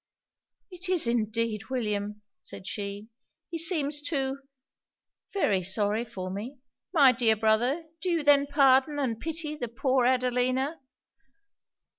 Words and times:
'It 0.71 0.89
is 0.89 1.05
indeed 1.05 1.69
William!' 1.69 2.23
said 2.41 2.65
she. 2.65 3.09
'He 3.51 3.59
seems, 3.59 4.01
too, 4.01 4.39
very 5.31 5.61
sorry 5.61 6.05
for 6.05 6.31
me. 6.31 6.57
My 6.91 7.11
dear 7.11 7.35
brother, 7.35 7.85
do 8.01 8.09
you 8.09 8.23
then 8.23 8.47
pardon 8.47 8.97
and 8.97 9.19
pity 9.19 9.55
the 9.55 9.67
poor 9.67 10.07
Adelina?' 10.07 10.79